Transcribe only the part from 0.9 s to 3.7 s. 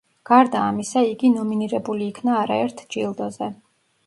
იგი ნომინირებული იქნა არაერთ ჯილდოზე.